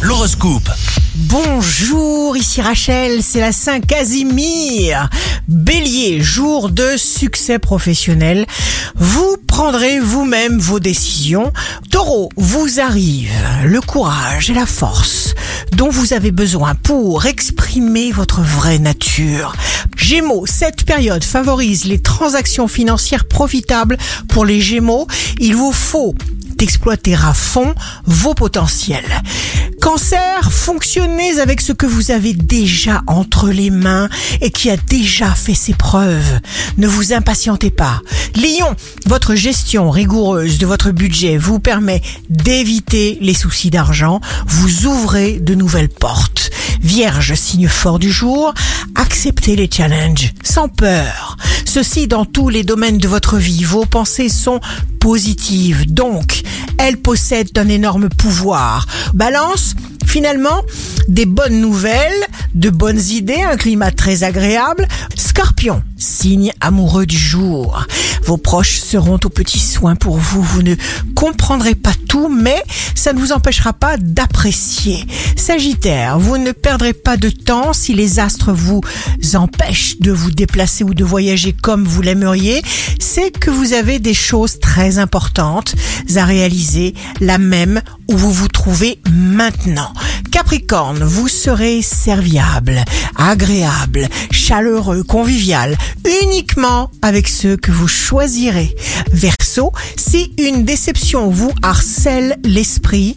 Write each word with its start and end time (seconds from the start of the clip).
L'horoscope. 0.00 0.70
Bonjour, 1.14 2.38
ici 2.38 2.62
Rachel, 2.62 3.22
c'est 3.22 3.40
la 3.40 3.52
Saint 3.52 3.80
Casimir. 3.80 5.10
Bélier, 5.46 6.22
jour 6.22 6.70
de 6.70 6.96
succès 6.96 7.58
professionnel. 7.58 8.46
Vous 8.94 9.36
prendrez 9.46 10.00
vous-même 10.00 10.58
vos 10.58 10.80
décisions. 10.80 11.52
Taureau, 11.90 12.30
vous 12.36 12.80
arrive 12.80 13.30
le 13.64 13.82
courage 13.82 14.48
et 14.48 14.54
la 14.54 14.64
force 14.64 15.34
dont 15.72 15.90
vous 15.90 16.14
avez 16.14 16.30
besoin 16.30 16.74
pour 16.74 17.26
exprimer 17.26 18.12
votre 18.12 18.40
vraie 18.40 18.78
nature. 18.78 19.54
Gémeaux, 19.96 20.46
cette 20.46 20.84
période 20.84 21.24
favorise 21.24 21.84
les 21.84 22.00
transactions 22.00 22.68
financières 22.68 23.28
profitables 23.28 23.98
pour 24.28 24.46
les 24.46 24.62
Gémeaux. 24.62 25.06
Il 25.38 25.56
vous 25.56 25.72
faut 25.72 26.14
exploiter 26.62 27.14
à 27.14 27.32
fond 27.32 27.74
vos 28.06 28.34
potentiels. 28.34 29.22
Cancer, 29.80 30.52
fonctionnez 30.52 31.40
avec 31.40 31.60
ce 31.60 31.72
que 31.72 31.86
vous 31.86 32.10
avez 32.10 32.34
déjà 32.34 33.02
entre 33.06 33.48
les 33.48 33.70
mains 33.70 34.08
et 34.40 34.50
qui 34.50 34.70
a 34.70 34.76
déjà 34.76 35.30
fait 35.30 35.54
ses 35.54 35.72
preuves. 35.72 36.40
Ne 36.76 36.86
vous 36.86 37.12
impatientez 37.12 37.70
pas. 37.70 38.02
Lion, 38.36 38.76
votre 39.06 39.34
gestion 39.34 39.90
rigoureuse 39.90 40.58
de 40.58 40.66
votre 40.66 40.90
budget 40.90 41.38
vous 41.38 41.60
permet 41.60 42.02
d'éviter 42.28 43.18
les 43.20 43.34
soucis 43.34 43.70
d'argent. 43.70 44.20
Vous 44.46 44.86
ouvrez 44.86 45.40
de 45.40 45.54
nouvelles 45.54 45.88
portes. 45.88 46.50
Vierge, 46.82 47.34
signe 47.34 47.68
fort 47.68 47.98
du 47.98 48.10
jour, 48.10 48.52
acceptez 48.94 49.56
les 49.56 49.68
challenges 49.70 50.32
sans 50.42 50.68
peur. 50.68 51.36
Ceci 51.72 52.08
dans 52.08 52.24
tous 52.24 52.48
les 52.48 52.64
domaines 52.64 52.98
de 52.98 53.06
votre 53.06 53.36
vie. 53.36 53.62
Vos 53.62 53.86
pensées 53.86 54.28
sont 54.28 54.58
positives, 54.98 55.88
donc 55.88 56.42
elles 56.78 56.96
possèdent 56.96 57.56
un 57.56 57.68
énorme 57.68 58.08
pouvoir. 58.08 58.88
Balance, 59.14 59.76
finalement, 60.04 60.62
des 61.10 61.26
bonnes 61.26 61.60
nouvelles, 61.60 62.24
de 62.54 62.70
bonnes 62.70 63.00
idées, 63.10 63.42
un 63.42 63.56
climat 63.56 63.90
très 63.90 64.22
agréable. 64.22 64.86
Scorpion, 65.16 65.82
signe 65.96 66.52
amoureux 66.60 67.04
du 67.04 67.18
jour. 67.18 67.84
Vos 68.24 68.36
proches 68.36 68.78
seront 68.78 69.18
aux 69.24 69.28
petits 69.28 69.58
soins 69.58 69.96
pour 69.96 70.16
vous. 70.16 70.42
Vous 70.42 70.62
ne 70.62 70.76
comprendrez 71.14 71.74
pas 71.74 71.92
tout, 72.08 72.28
mais 72.28 72.62
ça 72.94 73.12
ne 73.12 73.18
vous 73.18 73.32
empêchera 73.32 73.72
pas 73.72 73.96
d'apprécier. 73.96 75.04
Sagittaire, 75.36 76.18
vous 76.18 76.38
ne 76.38 76.52
perdrez 76.52 76.92
pas 76.92 77.16
de 77.16 77.28
temps 77.28 77.72
si 77.72 77.92
les 77.92 78.20
astres 78.20 78.52
vous 78.52 78.80
empêchent 79.34 79.98
de 80.00 80.12
vous 80.12 80.30
déplacer 80.30 80.84
ou 80.84 80.94
de 80.94 81.04
voyager 81.04 81.52
comme 81.52 81.84
vous 81.84 82.02
l'aimeriez. 82.02 82.62
C'est 82.98 83.30
que 83.30 83.50
vous 83.50 83.72
avez 83.72 83.98
des 83.98 84.14
choses 84.14 84.60
très 84.60 84.98
importantes 84.98 85.74
à 86.16 86.24
réaliser, 86.24 86.94
la 87.20 87.38
même 87.38 87.82
où 88.08 88.16
vous 88.16 88.32
vous 88.32 88.48
trouvez 88.48 89.00
maintenant. 89.10 89.92
Capricorne, 90.30 91.02
vous 91.02 91.28
serez 91.28 91.82
serviable, 91.82 92.84
agréable, 93.16 94.08
chaleureux, 94.30 95.02
convivial, 95.02 95.76
uniquement 96.22 96.90
avec 97.02 97.28
ceux 97.28 97.56
que 97.56 97.70
vous 97.70 97.88
choisirez. 97.88 98.74
Verseau, 99.12 99.72
si 99.96 100.32
une 100.38 100.64
déception 100.64 101.30
vous 101.30 101.52
harcèle 101.62 102.38
l'esprit, 102.44 103.14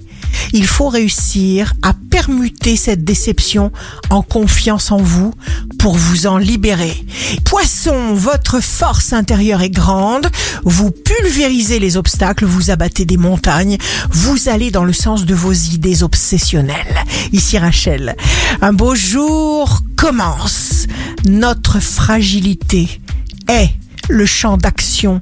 il 0.54 0.68
faut 0.68 0.90
réussir 0.90 1.74
à 1.82 1.94
permuter 1.94 2.76
cette 2.76 3.04
déception 3.04 3.72
en 4.10 4.22
confiance 4.22 4.92
en 4.92 4.98
vous 4.98 5.34
pour 5.80 5.96
vous 5.96 6.28
en 6.28 6.38
libérer. 6.38 7.06
Poisson, 7.44 8.14
votre 8.14 8.62
force 8.62 9.14
intérieure 9.14 9.62
est 9.62 9.70
grande, 9.70 10.28
vous 10.64 10.92
pulvérisez 10.92 11.80
les 11.80 11.98
obstacles, 11.98 12.46
vous 12.46 12.72
abattez 12.72 13.06
des 13.06 13.18
montagnes, 13.18 13.78
vous 14.12 14.50
allez 14.50 14.72
dans 14.72 14.86
le 14.86 14.94
sens 14.94 15.26
de 15.26 15.36
vos 15.36 15.54
idées 15.54 16.04
obsessionnelles. 16.04 17.04
Ici 17.32 17.58
Rachel, 17.58 18.16
un 18.62 18.74
beau 18.74 18.96
jour 18.96 19.82
commence. 19.96 20.88
Notre 21.26 21.80
fragilité 21.80 23.02
est 23.48 23.70
le 24.10 24.26
champ 24.26 24.58
d'action 24.58 25.22